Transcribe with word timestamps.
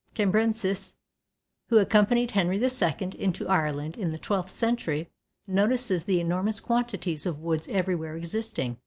Cambrensis, 0.15 0.95
who 1.69 1.77
accompanied 1.77 2.31
Henry 2.31 2.57
II. 2.57 2.71
into 3.19 3.47
Ireland 3.47 3.95
in 3.97 4.09
the 4.09 4.17
twelfth 4.17 4.49
century, 4.49 5.11
notices 5.45 6.05
the 6.05 6.19
enormous 6.19 6.59
quantities 6.59 7.27
of 7.27 7.37
woods 7.37 7.67
everywhere 7.67 8.17
existing. 8.17 8.77